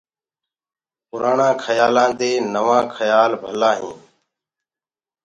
[1.09, 3.99] پُرآڻآ کيآلآندي نوآ کيآل ڀلآ هينٚ۔